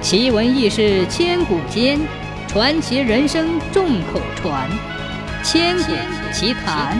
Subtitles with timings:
[0.00, 1.98] 奇闻异事千古间，
[2.46, 4.70] 传奇人生众口传。
[5.42, 5.92] 千古
[6.32, 6.96] 奇谈。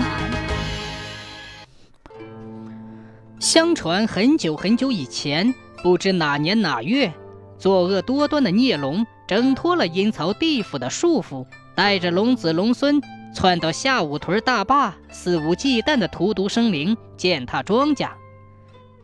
[3.38, 7.10] 相传很久很久以前，不知哪年哪月，
[7.56, 11.46] 作恶多端的孽龙挣脱了阴曹地府的束缚，
[11.76, 13.00] 带着龙子龙孙
[13.32, 18.10] 窜到下五屯大坝，肆无忌惮地荼毒生灵，践踏庄稼。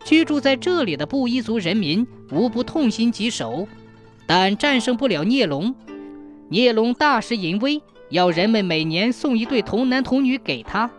[0.05, 3.67] 居住在这里的布依族人民无不痛心疾首。
[4.27, 5.75] 但战胜不了孽龙，
[6.49, 7.81] 孽龙大施淫威，
[8.11, 10.91] 要人们每年送一对童男童女给他。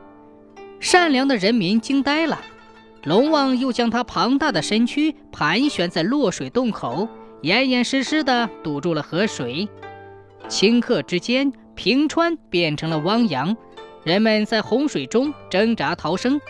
[0.80, 2.40] 善良的人民惊呆了。
[3.04, 7.08] 龙王又将他庞大的身躯盘旋在落水洞口，
[7.42, 9.70] 严严实实地堵住了河水。
[10.50, 13.56] 顷刻之间，平川变成了汪洋，
[14.04, 16.42] 人们在洪水中挣扎逃生，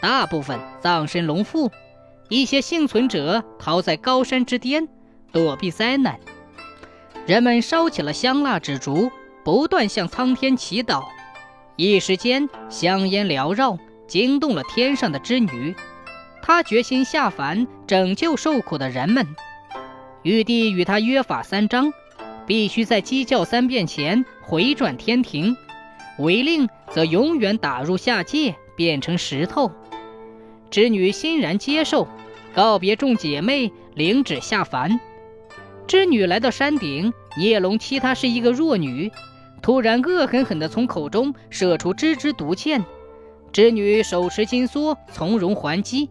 [0.00, 1.70] 大部分葬身龙腹，
[2.28, 4.88] 一些幸存者逃在高山之巅。
[5.34, 6.20] 躲避灾难，
[7.26, 9.10] 人们烧起了香蜡纸烛，
[9.42, 11.02] 不断向苍天祈祷。
[11.74, 15.74] 一时间，香烟缭绕，惊动了天上的织女。
[16.40, 19.26] 她决心下凡拯救受苦的人们。
[20.22, 21.92] 玉帝与她约法三章：
[22.46, 25.56] 必须在鸡叫三遍前回转天庭，
[26.20, 29.72] 违令则永远打入下界，变成石头。
[30.70, 32.06] 织女欣然接受，
[32.54, 35.00] 告别众姐妹，领旨下凡。
[35.86, 39.10] 织女来到山顶，孽龙欺她是一个弱女，
[39.60, 42.84] 突然恶狠狠地从口中射出支支毒箭。
[43.52, 46.08] 织女手持金梭，从容还击。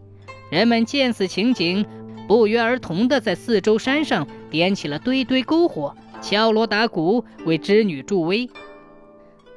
[0.50, 1.84] 人们见此情景，
[2.28, 8.48] 不约而同地在四周山上点起了堆堆篝火，敲锣打鼓为织女助威。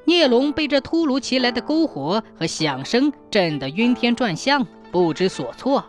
[0.06, 5.86] 孽龙被这突如其来的篝火和响声震得晕天转向，不知所措。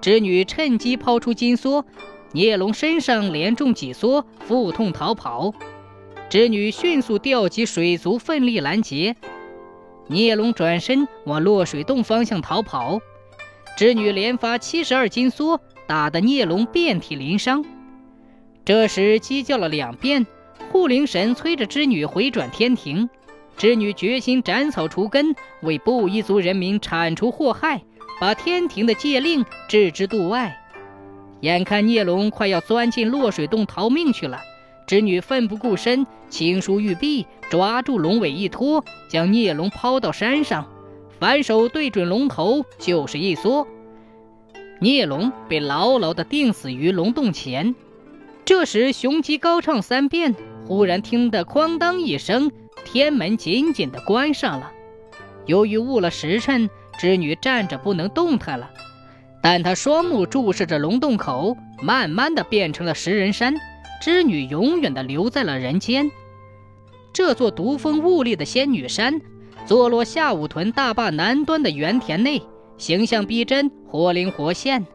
[0.00, 1.84] 织女趁机抛出金梭。
[2.32, 5.54] 孽龙身上连中几梭，腹痛逃跑。
[6.28, 9.16] 织女迅速调集水族，奋力拦截。
[10.08, 13.00] 孽龙转身往落水洞方向逃跑。
[13.76, 17.64] 织女连发七十二金梭，打得孽龙遍体鳞伤。
[18.64, 20.26] 这时鸡叫了两遍，
[20.70, 23.08] 护灵神催着织女回转天庭。
[23.56, 27.82] 织女决心斩草除根，为布依族人民铲除祸害，
[28.20, 30.57] 把天庭的戒令置之度外。
[31.40, 34.40] 眼看孽龙快要钻进落水洞逃命去了，
[34.86, 40.66] 织女奋不顾身，轻舒玉臂，抓住龙尾一拖，将孽龙抛到山上，
[41.20, 43.66] 反手对准龙头就是一梭，
[44.80, 47.74] 孽龙被牢牢地钉死于龙洞前。
[48.44, 50.34] 这时雄鸡高唱三遍，
[50.66, 52.50] 忽然听得哐当一声，
[52.84, 54.72] 天门紧紧地关上了。
[55.46, 56.68] 由于误了时辰，
[56.98, 58.70] 织女站着不能动弹了。
[59.42, 63.54] 但他双目注视着龙洞口，慢慢的变成了食人山。
[64.00, 66.10] 织女永远的留在了人间。
[67.12, 69.20] 这座独峰兀立的仙女山，
[69.66, 72.40] 坐落下武屯大坝南端的原田内，
[72.76, 74.86] 形象逼真，活灵活现。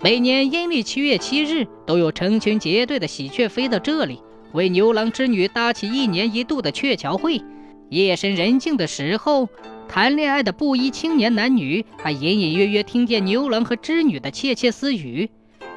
[0.00, 4.22] 每年阴历七月七日，都有成群结队的喜鹊飞到这里，
[4.52, 7.42] 为牛郎织女搭起一年一度的鹊桥会。
[7.90, 9.48] 夜深人静的时候。
[9.88, 15.30] 谈恋爱的布衣青年男女，还隐隐约约听见牛郎和织女的窃窃私语。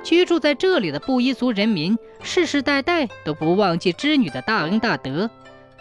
[0.03, 5.29] 居住在这里的布依族人民，世世代代都不忘记织女的大恩大德，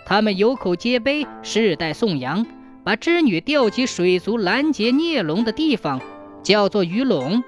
[0.06, 2.46] 他们有口皆碑，世代颂扬，
[2.84, 6.00] 把织女吊起水族拦截孽龙的地方
[6.42, 7.42] 叫做鱼龙，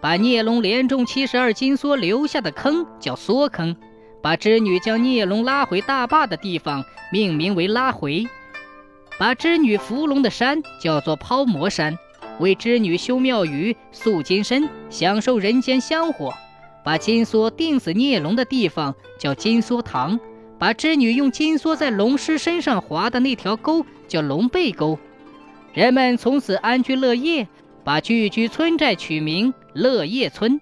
[0.00, 3.76] 把孽龙连中七十二金梭留下的坑叫梭坑，
[4.22, 6.82] 把织女将孽龙拉回大坝的地方
[7.12, 8.26] 命名为拉回。
[9.18, 11.98] 把织女伏龙的山叫做抛魔山，
[12.38, 16.30] 为织女修庙宇、塑金身，享受人间香火；
[16.84, 20.20] 把金梭钉死孽龙的地方叫金梭堂，
[20.56, 24.96] 把织女用金梭在龙尸身上划的那条沟叫龙背沟。
[25.74, 27.48] 人们从此安居乐业，
[27.82, 30.60] 把聚居村寨取名乐业村。